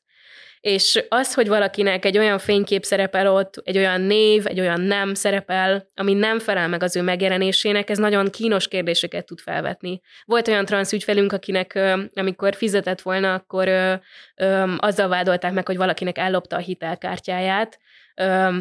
[0.60, 5.14] És az, hogy valakinek egy olyan fénykép szerepel ott, egy olyan név, egy olyan nem
[5.14, 10.00] szerepel, ami nem felel meg az ő megjelenésének, ez nagyon kínos kérdéseket tud felvetni.
[10.24, 11.78] Volt olyan transz ügyfelünk, akinek
[12.14, 13.68] amikor fizetett volna, akkor
[14.76, 17.78] azzal vádolták meg, hogy valakinek ellopta a hitelkártyáját,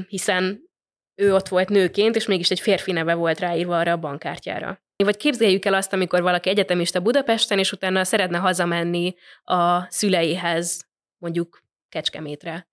[0.07, 0.71] hiszen
[1.15, 4.81] ő ott volt nőként, és mégis egy férfi neve volt ráírva arra a bankkártyára.
[4.95, 10.87] Vagy képzeljük el azt, amikor valaki egyetemista Budapesten, és utána szeretne hazamenni a szüleihez,
[11.17, 12.67] mondjuk Kecskemétre.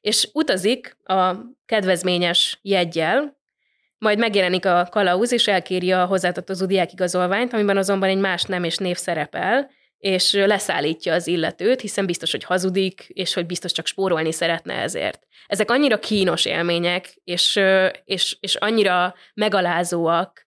[0.00, 1.34] És utazik a
[1.66, 3.36] kedvezményes jegyel,
[3.98, 8.76] majd megjelenik a kalauz, és elkéri a hozzátartozó diákigazolványt, amiben azonban egy más nem és
[8.76, 9.70] név szerepel,
[10.06, 15.26] és leszállítja az illetőt, hiszen biztos, hogy hazudik, és hogy biztos csak spórolni szeretne ezért.
[15.46, 17.60] Ezek annyira kínos élmények, és,
[18.04, 20.46] és, és annyira megalázóak,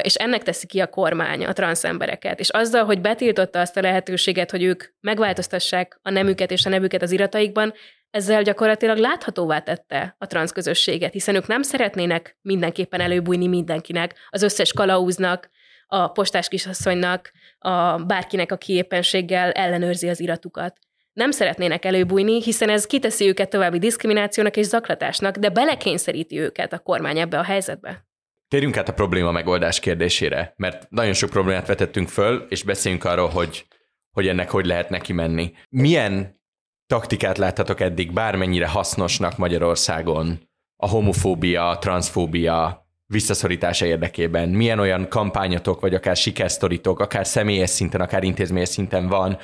[0.00, 2.40] és ennek teszi ki a kormány a transzembereket.
[2.40, 7.02] És azzal, hogy betiltotta azt a lehetőséget, hogy ők megváltoztassák a nemüket és a nevüket
[7.02, 7.74] az irataikban,
[8.10, 14.72] ezzel gyakorlatilag láthatóvá tette a transzközösséget, hiszen ők nem szeretnének mindenképpen előbújni mindenkinek, az összes
[14.72, 15.50] kalauznak,
[15.86, 17.30] a postás kisasszonynak,
[17.66, 20.78] a bárkinek, aki éppenséggel ellenőrzi az iratukat.
[21.12, 26.78] Nem szeretnének előbújni, hiszen ez kiteszi őket további diszkriminációnak és zaklatásnak, de belekényszeríti őket a
[26.78, 28.06] kormány ebbe a helyzetbe.
[28.48, 33.28] Térjünk át a probléma megoldás kérdésére, mert nagyon sok problémát vetettünk föl, és beszéljünk arról,
[33.28, 33.66] hogy,
[34.10, 35.52] hogy ennek hogy lehet neki menni.
[35.68, 36.40] Milyen
[36.86, 44.48] taktikát láthatok eddig bármennyire hasznosnak Magyarországon a homofóbia, a transzfóbia visszaszorítása érdekében?
[44.48, 49.38] Milyen olyan kampányotok, vagy akár sikersztoritok, akár személyes szinten, akár intézményes szinten van,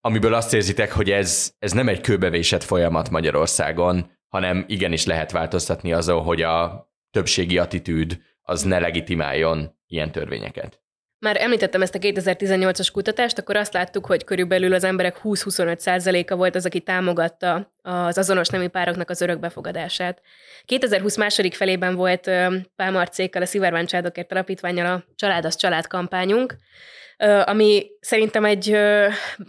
[0.00, 5.92] amiből azt érzitek, hogy ez, ez nem egy kőbevésett folyamat Magyarországon, hanem igenis lehet változtatni
[5.92, 10.80] azon, hogy a többségi attitűd az ne legitimáljon ilyen törvényeket.
[11.18, 16.36] Már említettem ezt a 2018-as kutatást, akkor azt láttuk, hogy körülbelül az emberek 20-25 százaléka
[16.36, 20.22] volt az, aki támogatta az azonos nemű pároknak az örökbefogadását.
[20.64, 22.20] 2020 második felében volt
[22.76, 26.56] Pál Marcékkal, a Szivárvány Családokért Alapítványal a Család az család kampányunk,
[27.44, 28.78] ami szerintem egy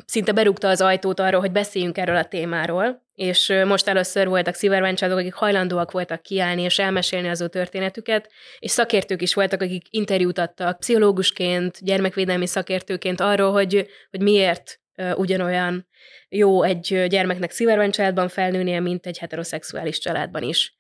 [0.06, 5.20] szinte berúgta az ajtót arról, hogy beszéljünk erről a témáról, és most először voltak szivárványcsaládok,
[5.20, 10.38] akik hajlandóak voltak kiállni és elmesélni az ő történetüket, és szakértők is voltak, akik interjút
[10.38, 14.80] adtak pszichológusként, gyermekvédelmi szakértőként arról, hogy, hogy miért
[15.16, 15.88] ugyanolyan
[16.30, 20.76] jó egy gyermeknek szivárvány családban felnőnie, mint egy heteroszexuális családban is.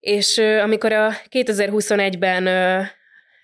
[0.00, 2.46] És amikor a 2021-ben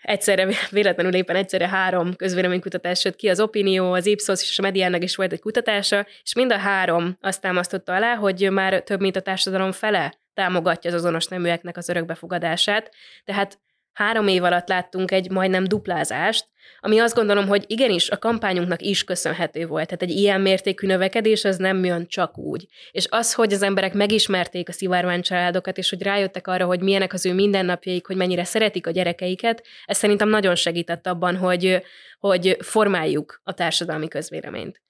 [0.03, 5.03] egyszerre, véletlenül éppen egyszerre három közvéleménykutatás jött ki, az Opinió, az Ipsos és a Mediának
[5.03, 9.17] is volt egy kutatása, és mind a három azt támasztotta alá, hogy már több mint
[9.17, 12.91] a társadalom fele támogatja az azonos neműeknek az örökbefogadását.
[13.25, 13.59] Tehát
[13.99, 16.47] három év alatt láttunk egy majdnem duplázást,
[16.81, 19.87] ami azt gondolom, hogy igenis a kampányunknak is köszönhető volt.
[19.87, 22.67] Tehát egy ilyen mértékű növekedés az nem jön csak úgy.
[22.91, 27.13] És az, hogy az emberek megismerték a szivárvány családokat, és hogy rájöttek arra, hogy milyenek
[27.13, 31.83] az ő mindennapjaik, hogy mennyire szeretik a gyerekeiket, ez szerintem nagyon segített abban, hogy,
[32.19, 34.81] hogy formáljuk a társadalmi közvéleményt.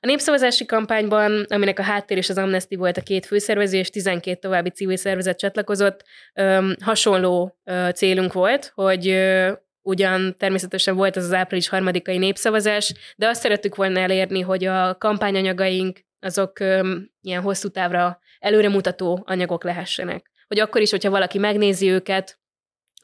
[0.00, 4.38] A népszavazási kampányban, aminek a háttér és az Amnesty volt a két főszervező, és 12
[4.38, 6.04] további civil szervezet csatlakozott,
[6.80, 7.58] hasonló
[7.94, 9.24] célunk volt, hogy
[9.82, 14.96] ugyan természetesen volt az az április harmadikai népszavazás, de azt szerettük volna elérni, hogy a
[14.98, 16.60] kampányanyagaink azok
[17.20, 20.30] ilyen hosszú távra előremutató anyagok lehessenek.
[20.46, 22.38] Hogy akkor is, hogyha valaki megnézi őket,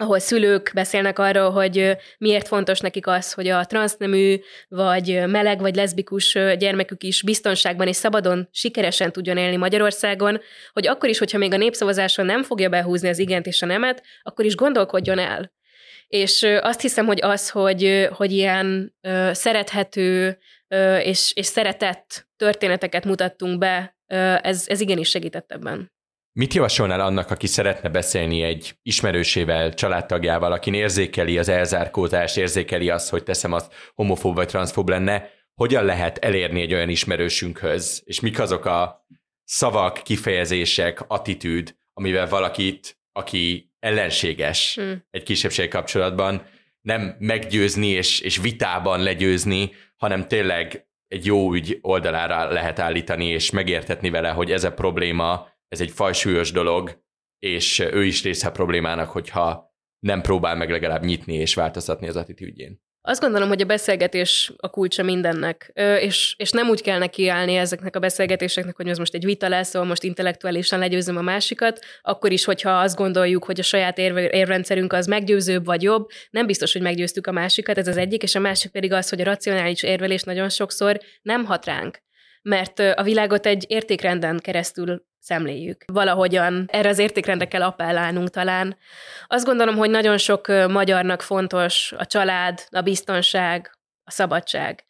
[0.01, 5.75] ahol szülők beszélnek arról, hogy miért fontos nekik az, hogy a transznemű, vagy meleg, vagy
[5.75, 10.41] leszbikus gyermekük is biztonságban és szabadon, sikeresen tudjon élni Magyarországon,
[10.73, 14.03] hogy akkor is, hogyha még a népszavazáson nem fogja behúzni az igent és a nemet,
[14.23, 15.53] akkor is gondolkodjon el.
[16.07, 18.95] És azt hiszem, hogy az, hogy, hogy ilyen
[19.33, 20.39] szerethető
[21.03, 23.97] és, és szeretett történeteket mutattunk be,
[24.43, 25.93] ez, ez igenis segített ebben.
[26.33, 33.11] Mit javasolnál annak, aki szeretne beszélni egy ismerősével, családtagjával, aki érzékeli az elzárkózást, érzékeli azt,
[33.11, 38.39] hogy teszem azt homofób vagy transzfób lenne, hogyan lehet elérni egy olyan ismerősünkhöz, és mik
[38.39, 39.07] azok a
[39.45, 45.05] szavak, kifejezések, attitűd, amivel valakit, aki ellenséges hmm.
[45.11, 46.47] egy kisebbség kapcsolatban,
[46.81, 53.51] nem meggyőzni és, és vitában legyőzni, hanem tényleg egy jó ügy oldalára lehet állítani, és
[53.51, 57.03] megértetni vele, hogy ez a probléma ez egy fajsúlyos dolog,
[57.39, 62.81] és ő is része problémának, hogyha nem próbál meg legalább nyitni és változtatni az attitűdjén.
[63.03, 67.97] Azt gondolom, hogy a beszélgetés a kulcsa mindennek, és, és nem úgy kell nekiállni ezeknek
[67.97, 72.33] a beszélgetéseknek, hogy ez most egy vita lesz, ahol most intellektuálisan legyőzöm a másikat, akkor
[72.33, 76.73] is, hogyha azt gondoljuk, hogy a saját érve, érrendszerünk az meggyőzőbb vagy jobb, nem biztos,
[76.73, 79.83] hogy meggyőztük a másikat, ez az egyik, és a másik pedig az, hogy a racionális
[79.83, 82.03] érvelés nagyon sokszor nem hat ránk
[82.43, 85.85] mert a világot egy értékrenden keresztül szemléljük.
[85.93, 88.77] Valahogyan erre az értékrendre kell appellálnunk talán.
[89.27, 93.71] Azt gondolom, hogy nagyon sok magyarnak fontos a család, a biztonság,
[94.05, 94.85] a szabadság.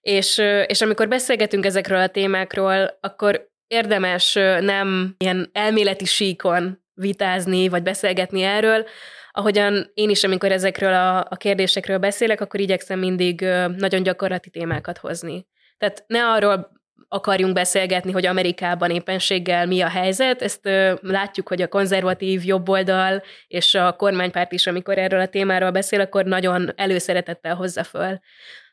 [0.00, 7.82] És, és amikor beszélgetünk ezekről a témákról, akkor érdemes nem ilyen elméleti síkon vitázni, vagy
[7.82, 8.86] beszélgetni erről,
[9.30, 13.40] ahogyan én is, amikor ezekről a, a kérdésekről beszélek, akkor igyekszem mindig
[13.76, 15.46] nagyon gyakorlati témákat hozni.
[15.78, 16.72] Tehát ne arról
[17.14, 20.42] akarjunk beszélgetni, hogy Amerikában éppenséggel mi a helyzet.
[20.42, 20.68] Ezt
[21.00, 26.24] látjuk, hogy a konzervatív jobboldal és a kormánypárt is, amikor erről a témáról beszél, akkor
[26.24, 28.18] nagyon előszeretettel hozza föl.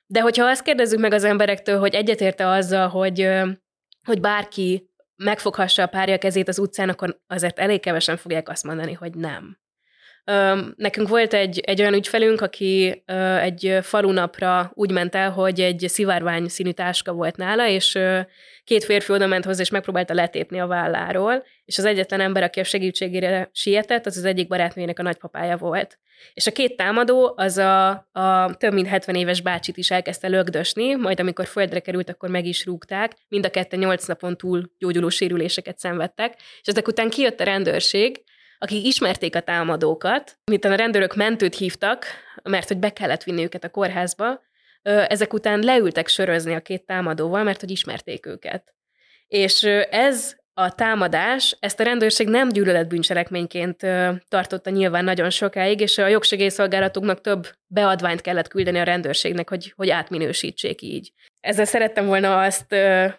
[0.06, 3.30] De hogyha azt kérdezzük meg az emberektől, hogy egyetérte azzal, hogy,
[4.06, 8.94] hogy bárki megfoghassa a párja kezét az utcán, akkor azért elég kevesen fogják azt mondani,
[8.94, 9.60] hogy nem.
[10.76, 13.04] Nekünk volt egy, egy olyan ügyfelünk, aki
[13.42, 17.98] egy falunapra úgy ment el, hogy egy szivárvány színű táska volt nála, és
[18.64, 22.60] két férfi oda ment hozzá, és megpróbálta letépni a válláról, és az egyetlen ember, aki
[22.60, 26.00] a segítségére sietett, az az egyik barátnőjének a nagypapája volt.
[26.34, 30.96] És a két támadó az a, a több mint 70 éves bácsit is elkezdte lögdösni,
[30.96, 33.12] majd amikor földre került, akkor meg is rúgták.
[33.28, 38.22] Mind a ketten 8 napon túl gyógyuló sérüléseket szenvedtek, és ezek után kijött a rendőrség,
[38.64, 42.06] akik ismerték a támadókat, mint a rendőrök mentőt hívtak,
[42.44, 44.42] mert hogy be kellett vinni őket a kórházba,
[44.84, 48.74] ezek után leültek sörözni a két támadóval, mert hogy ismerték őket.
[49.28, 53.78] És ez a támadás, ezt a rendőrség nem gyűlöletbűncselekményként
[54.28, 59.90] tartotta nyilván nagyon sokáig, és a jogsegélyszolgálatoknak több beadványt kellett küldeni a rendőrségnek, hogy, hogy
[59.90, 61.12] átminősítsék így.
[61.40, 62.76] Ezzel szerettem volna azt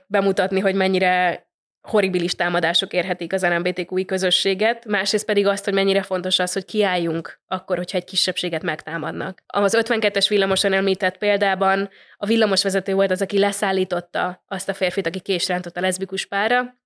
[0.07, 1.47] bemutatni, hogy mennyire
[1.83, 7.41] horribilis támadások érhetik az LMBTQI közösséget, másrészt pedig azt, hogy mennyire fontos az, hogy kiálljunk
[7.47, 9.43] akkor, hogyha egy kisebbséget megtámadnak.
[9.47, 15.21] Az 52-es villamoson említett példában a villamosvezető volt az, aki leszállította azt a férfit, aki
[15.21, 16.81] késrántott a leszbikus pára,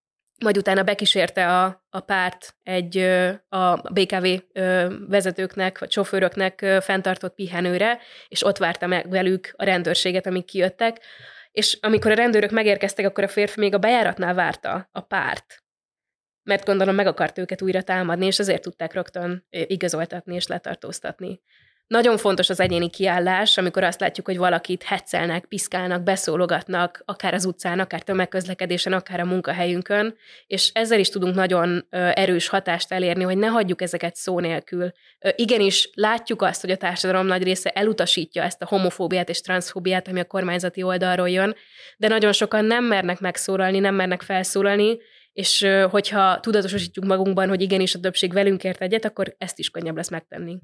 [0.45, 2.99] majd utána bekísérte a, a párt egy
[3.49, 4.27] a BKV
[5.09, 11.01] vezetőknek vagy sofőröknek fenntartott pihenőre, és ott várta meg velük a rendőrséget, amíg kijöttek
[11.57, 15.65] és amikor a rendőrök megérkeztek, akkor a férfi még a bejáratnál várta a párt,
[16.43, 21.41] mert gondolom meg akart őket újra támadni, és azért tudták rögtön igazoltatni és letartóztatni.
[21.87, 27.45] Nagyon fontos az egyéni kiállás, amikor azt látjuk, hogy valakit hetszelnek, piszkálnak, beszólogatnak, akár az
[27.45, 33.39] utcán, akár tömegközlekedésen, akár a munkahelyünkön, és ezzel is tudunk nagyon erős hatást elérni, hogy
[33.39, 34.93] ne hagyjuk ezeket szó nélkül.
[35.35, 40.21] Igenis, látjuk azt, hogy a társadalom nagy része elutasítja ezt a homofóbiát és transzfóbiát, ami
[40.21, 41.55] a kormányzati oldalról jön,
[41.97, 44.99] de nagyon sokan nem mernek megszólalni, nem mernek felszólalni,
[45.33, 49.97] és hogyha tudatosítjuk magunkban, hogy igenis a többség velünk ért egyet, akkor ezt is könnyebb
[49.97, 50.59] lesz megtenni.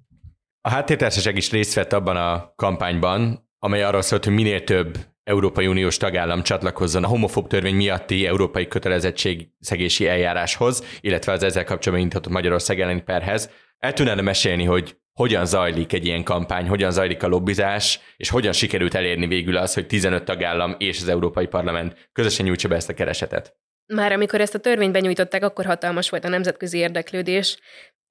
[0.64, 5.66] A háttértársaság is részt vett abban a kampányban, amely arról szólt, hogy minél több Európai
[5.66, 12.33] Uniós tagállam csatlakozzon a homofób törvény miatti európai kötelezettségszegési eljáráshoz, illetve az ezzel kapcsolatban indított
[12.33, 13.51] Magyarország elleni perhez.
[13.79, 18.53] El tudnád mesélni, hogy hogyan zajlik egy ilyen kampány, hogyan zajlik a lobbizás, és hogyan
[18.53, 22.88] sikerült elérni végül az, hogy 15 tagállam és az Európai Parlament közösen nyújtsa be ezt
[22.88, 23.57] a keresetet?
[23.87, 27.59] Már amikor ezt a törvényt benyújtották, akkor hatalmas volt a nemzetközi érdeklődés,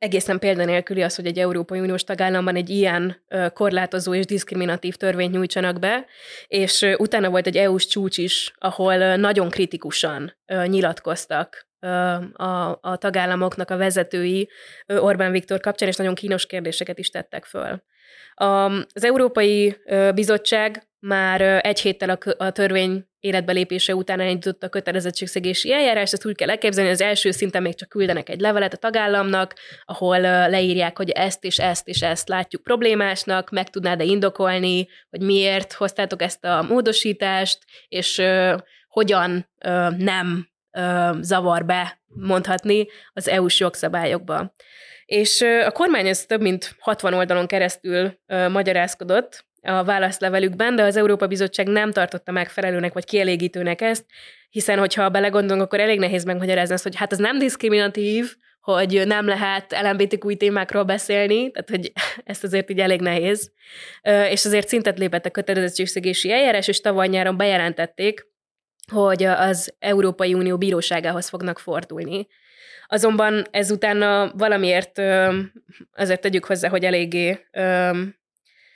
[0.01, 5.79] egészen példanélküli az, hogy egy Európai Uniós tagállamban egy ilyen korlátozó és diszkriminatív törvényt nyújtsanak
[5.79, 6.05] be,
[6.47, 11.67] és utána volt egy EU-s csúcs is, ahol nagyon kritikusan nyilatkoztak
[12.33, 14.49] a, a tagállamoknak a vezetői
[14.87, 17.83] Orbán Viktor kapcsán, és nagyon kínos kérdéseket is tettek föl.
[18.33, 19.77] Az Európai
[20.15, 26.35] Bizottság már egy héttel a, a törvény életbelépése után elindított a kötelezettségszegési eljárás, ezt úgy
[26.35, 30.97] kell elképzelni, hogy az első szinten még csak küldenek egy levelet a tagállamnak, ahol leírják,
[30.97, 36.45] hogy ezt és ezt és ezt látjuk problémásnak, meg tudnád-e indokolni, hogy miért hoztátok ezt
[36.45, 38.21] a módosítást, és
[38.87, 39.49] hogyan
[39.97, 40.49] nem
[41.21, 44.53] zavar be, mondhatni, az EU-s jogszabályokba.
[45.05, 51.27] És a kormány ez több mint 60 oldalon keresztül magyarázkodott, a válaszlevelükben, de az Európa
[51.27, 54.05] Bizottság nem tartotta megfelelőnek vagy kielégítőnek ezt,
[54.49, 59.27] hiszen hogyha belegondolunk, akkor elég nehéz megmagyarázni azt, hogy hát ez nem diszkriminatív, hogy nem
[59.27, 61.91] lehet LMBTQ témákról beszélni, tehát hogy
[62.31, 63.51] ezt azért így elég nehéz.
[64.29, 68.29] És azért szintet lépett a kötelezettségszegési eljárás, és tavaly nyáron bejelentették,
[68.91, 72.27] hogy az Európai Unió bíróságához fognak fordulni.
[72.87, 75.01] Azonban ezután valamiért
[75.93, 77.47] azért tegyük hozzá, hogy eléggé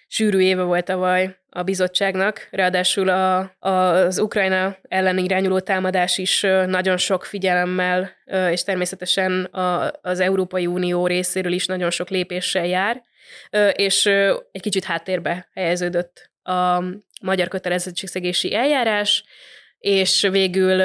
[0.07, 6.97] sűrű éve volt tavaly a bizottságnak, ráadásul a, az Ukrajna ellen irányuló támadás is nagyon
[6.97, 8.11] sok figyelemmel,
[8.49, 13.03] és természetesen a, az Európai Unió részéről is nagyon sok lépéssel jár,
[13.71, 14.05] és
[14.51, 16.83] egy kicsit háttérbe helyeződött a
[17.21, 19.23] magyar kötelezettségszegési eljárás,
[19.77, 20.81] és végül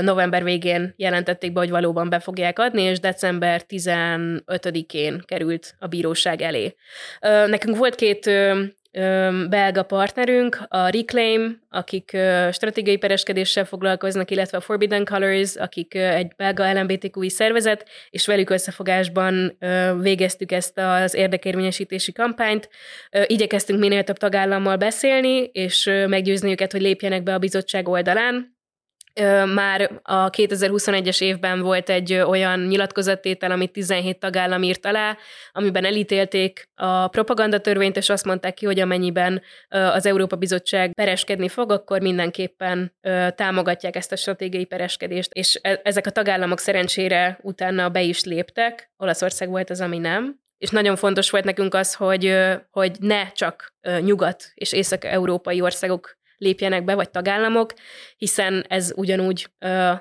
[0.00, 6.42] november végén jelentették be, hogy valóban be fogják adni, és december 15-én került a bíróság
[6.42, 6.74] elé.
[7.46, 8.30] Nekünk volt két
[9.48, 12.16] belga partnerünk, a Reclaim, akik
[12.52, 19.58] stratégiai pereskedéssel foglalkoznak, illetve a Forbidden Colors, akik egy belga LMBTQI szervezet, és velük összefogásban
[20.00, 22.68] végeztük ezt az érdekérvényesítési kampányt.
[23.26, 28.55] Igyekeztünk minél több tagállammal beszélni, és meggyőzni őket, hogy lépjenek be a bizottság oldalán,
[29.54, 35.16] már a 2021-es évben volt egy olyan nyilatkozattétel, amit 17 tagállam írt alá,
[35.52, 41.70] amiben elítélték a propagandatörvényt, és azt mondták ki, hogy amennyiben az Európa Bizottság pereskedni fog,
[41.70, 42.94] akkor mindenképpen
[43.34, 45.32] támogatják ezt a stratégiai pereskedést.
[45.32, 50.44] És e, ezek a tagállamok szerencsére utána be is léptek, Olaszország volt az, ami nem,
[50.58, 52.36] és nagyon fontos volt nekünk az, hogy,
[52.70, 57.72] hogy ne csak nyugat- és észak-európai országok lépjenek be, vagy tagállamok,
[58.16, 59.50] hiszen ez ugyanúgy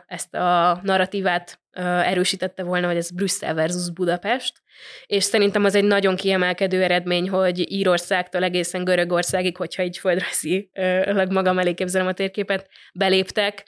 [0.07, 1.59] ezt a narratívát
[2.03, 4.63] erősítette volna, hogy ez Brüsszel versus Budapest,
[5.05, 11.59] és szerintem az egy nagyon kiemelkedő eredmény, hogy Írországtól egészen Görögországig, hogyha így földrajzilag magam
[11.59, 13.63] elé képzelem a térképet, beléptek.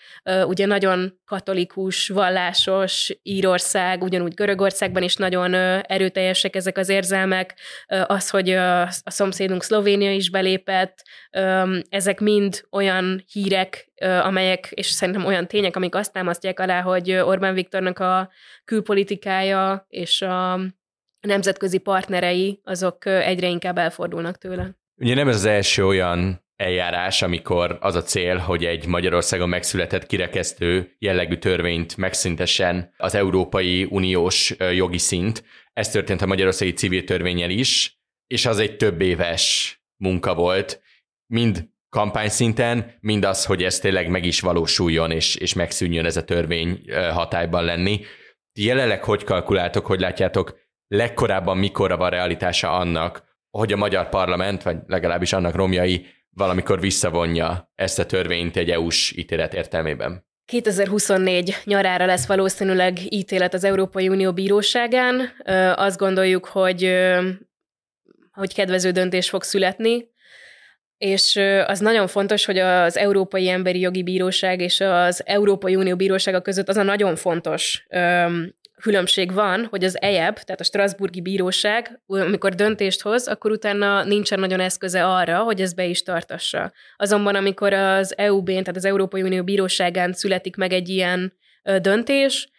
[0.45, 7.55] Ugye nagyon katolikus, vallásos Írország, ugyanúgy Görögországban is nagyon erőteljesek ezek az érzelmek.
[7.87, 11.03] Az, hogy a szomszédunk Szlovénia is belépett,
[11.89, 13.91] ezek mind olyan hírek,
[14.23, 18.29] amelyek, és szerintem olyan tények, amik azt támasztják alá, hogy Orbán Viktornak a
[18.65, 20.59] külpolitikája és a
[21.27, 24.75] nemzetközi partnerei azok egyre inkább elfordulnak tőle.
[25.01, 30.05] Ugye nem ez az első olyan eljárás, amikor az a cél, hogy egy Magyarországon megszületett
[30.05, 35.43] kirekesztő jellegű törvényt megszüntessen az Európai Uniós jogi szint.
[35.73, 40.81] Ez történt a Magyarországi civil törvényel is, és az egy több éves munka volt,
[41.33, 46.23] mind kampányszinten, mind az, hogy ez tényleg meg is valósuljon, és, és megszűnjön ez a
[46.23, 48.01] törvény hatályban lenni.
[48.59, 54.77] Jelenleg hogy kalkuláltok, hogy látjátok, legkorábban mikorra van realitása annak, hogy a magyar parlament, vagy
[54.87, 60.25] legalábbis annak romjai valamikor visszavonja ezt a törvényt egy EU-s ítélet értelmében?
[60.45, 65.31] 2024 nyarára lesz valószínűleg ítélet az Európai Unió bíróságán.
[65.75, 66.93] Azt gondoljuk, hogy
[68.31, 70.09] hogy kedvező döntés fog születni,
[70.97, 71.35] és
[71.65, 76.69] az nagyon fontos, hogy az Európai Emberi Jogi Bíróság és az Európai Unió Bírósága között
[76.69, 77.85] az a nagyon fontos
[78.81, 84.39] különbség van, hogy az EJEB, tehát a Strasburgi Bíróság, amikor döntést hoz, akkor utána nincsen
[84.39, 86.71] nagyon eszköze arra, hogy ez be is tartassa.
[86.97, 91.33] Azonban, amikor az EU-bén, tehát az Európai Unió Bíróságán születik meg egy ilyen
[91.81, 92.49] döntés,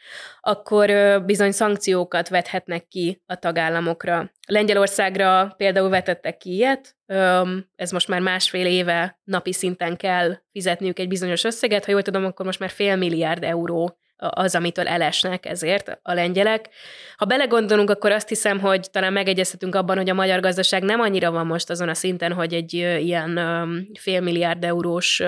[0.41, 0.91] akkor
[1.25, 4.31] bizony szankciókat vethetnek ki a tagállamokra.
[4.47, 6.97] Lengyelországra például vetettek ki ilyet,
[7.77, 12.25] ez most már másfél éve napi szinten kell fizetniük egy bizonyos összeget, ha jól tudom,
[12.25, 16.69] akkor most már fél milliárd euró az, amitől elesnek ezért a lengyelek.
[17.17, 21.31] Ha belegondolunk, akkor azt hiszem, hogy talán megegyezhetünk abban, hogy a magyar gazdaság nem annyira
[21.31, 23.41] van most azon a szinten, hogy egy ilyen
[23.99, 25.23] fél milliárd eurós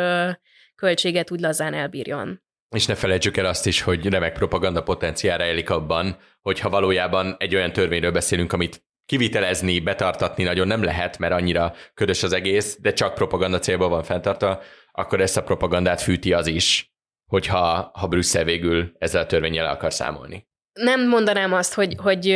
[0.76, 2.42] költséget úgy lazán elbírjon.
[2.76, 7.54] És ne felejtsük el azt is, hogy remek propaganda potenciára élik abban, hogyha valójában egy
[7.54, 12.92] olyan törvényről beszélünk, amit kivitelezni, betartatni nagyon nem lehet, mert annyira ködös az egész, de
[12.92, 14.62] csak propaganda célból van fenntartva,
[14.92, 16.89] akkor ezt a propagandát fűti az is,
[17.30, 20.48] hogyha ha Brüsszel végül ezzel a törvényel akar számolni.
[20.72, 22.26] Nem mondanám azt, hogy, hogy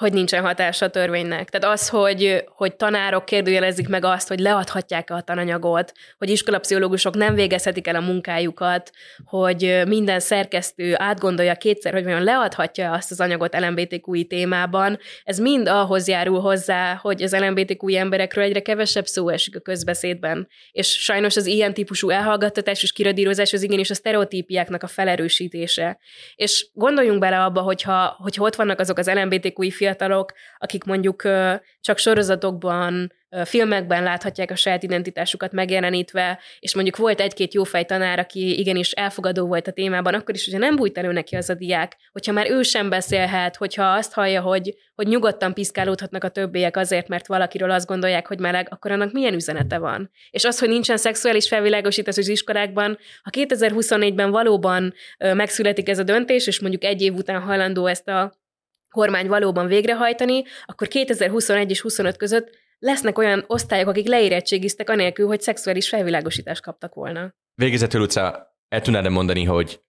[0.00, 1.48] hogy nincsen hatása a törvénynek.
[1.50, 7.34] Tehát az, hogy, hogy tanárok kérdőjelezik meg azt, hogy leadhatják a tananyagot, hogy iskolapszichológusok nem
[7.34, 8.90] végezhetik el a munkájukat,
[9.24, 15.68] hogy minden szerkesztő átgondolja kétszer, hogy vajon leadhatja azt az anyagot LMBTQI témában, ez mind
[15.68, 20.48] ahhoz járul hozzá, hogy az LMBTQI emberekről egyre kevesebb szó esik a közbeszédben.
[20.72, 25.98] És sajnos az ilyen típusú elhallgattatás és kiradírozás az igenis a sztereotípiáknak a felerősítése.
[26.34, 29.88] És gondoljunk bele abba, hogyha, hogy ott vannak azok az LMBTQI fiatalok,
[30.58, 31.22] akik mondjuk
[31.80, 33.12] csak sorozatokban,
[33.44, 39.46] filmekben láthatják a saját identitásukat megjelenítve, és mondjuk volt egy-két jófej tanár, aki igenis elfogadó
[39.46, 42.50] volt a témában, akkor is, hogyha nem bújt elő neki az a diák, hogyha már
[42.50, 47.70] ő sem beszélhet, hogyha azt hallja, hogy, hogy nyugodtan piszkálódhatnak a többiek azért, mert valakiről
[47.70, 50.10] azt gondolják, hogy meleg, akkor annak milyen üzenete van?
[50.30, 56.46] És az, hogy nincsen szexuális felvilágosítás az iskolákban, ha 2024-ben valóban megszületik ez a döntés,
[56.46, 58.39] és mondjuk egy év után hajlandó ezt a
[58.90, 65.40] kormány valóban végrehajtani, akkor 2021 és 25 között lesznek olyan osztályok, akik leérettségiztek anélkül, hogy
[65.40, 67.34] szexuális felvilágosítást kaptak volna.
[67.54, 69.80] Végezetül, Luca, el tudnád mondani, hogy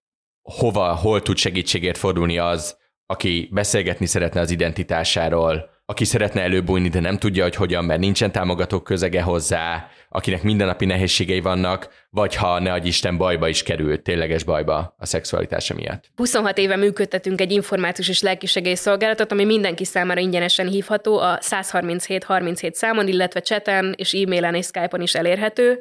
[0.42, 7.00] hova, hol tud segítségért fordulni az, aki beszélgetni szeretne az identitásáról, aki szeretne előbújni, de
[7.00, 12.60] nem tudja, hogy hogyan, mert nincsen támogatók közege hozzá, akinek mindennapi nehézségei vannak, vagy ha
[12.60, 16.04] ne adj Isten bajba is kerül, tényleges bajba a szexualitása miatt.
[16.16, 22.24] 26 éve működtetünk egy információs és lelkisegély szolgálatot, ami mindenki számára ingyenesen hívható a 137
[22.24, 25.80] 37 számon, illetve cseten és e-mailen és Skype-on is elérhető.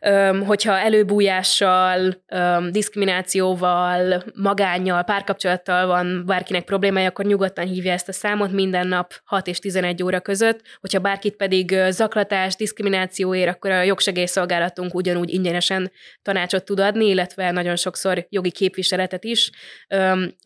[0.00, 8.12] Öm, hogyha előbújással, öm, diszkriminációval, magányjal, párkapcsolattal van bárkinek problémája, akkor nyugodtan hívja ezt a
[8.12, 10.60] számot minden nap 6 és 11 óra között.
[10.80, 15.92] Hogyha bárkit pedig zaklatás, diszkriminációért, akkor a jogsegélyszolgálatunk ugyanúgy ingyenes ingyenesen
[16.22, 19.50] tanácsot tud adni, illetve nagyon sokszor jogi képviseletet is.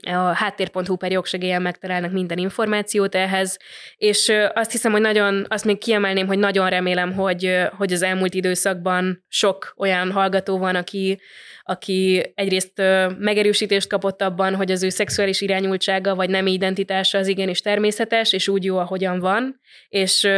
[0.00, 3.58] A háttér.hu per jogsegélyen megtalálnak minden információt ehhez,
[3.96, 8.34] és azt hiszem, hogy nagyon, azt még kiemelném, hogy nagyon remélem, hogy, hogy az elmúlt
[8.34, 11.20] időszakban sok olyan hallgató van, aki,
[11.62, 12.72] aki egyrészt
[13.18, 18.48] megerősítést kapott abban, hogy az ő szexuális irányultsága vagy nem identitása az igenis természetes, és
[18.48, 20.28] úgy jó, ahogyan van, és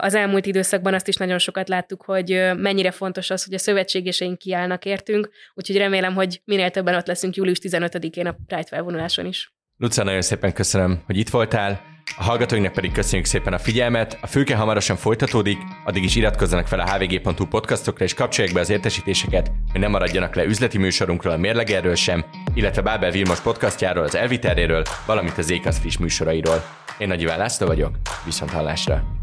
[0.00, 4.38] az elmúlt időszakban azt is nagyon sokat láttuk, hogy mennyire fontos az, hogy a szövetségeseink
[4.38, 9.52] kiállnak értünk, úgyhogy remélem, hogy minél többen ott leszünk július 15-én a Pride felvonuláson is.
[9.76, 11.90] Luca, nagyon szépen köszönöm, hogy itt voltál.
[12.16, 14.18] A hallgatóinknak pedig köszönjük szépen a figyelmet.
[14.20, 18.70] A fülke hamarosan folytatódik, addig is iratkozzanak fel a hvg.hu podcastokra és kapcsolják be az
[18.70, 22.24] értesítéseket, hogy ne maradjanak le üzleti műsorunkról, a mérlegerről sem,
[22.54, 26.64] illetve Bábel Vilmos podcastjáról, az Elviteréről, valamint az Ékasz friss műsorairól.
[26.98, 29.21] Én Nagy László vagyok, viszont hallásra!